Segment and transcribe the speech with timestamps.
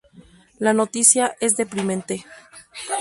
[0.57, 2.25] La noticia es deprimente.